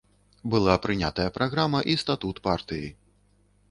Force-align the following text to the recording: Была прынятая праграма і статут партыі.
Была 0.53 0.77
прынятая 0.85 1.27
праграма 1.37 1.85
і 1.93 1.99
статут 2.07 2.43
партыі. 2.49 2.95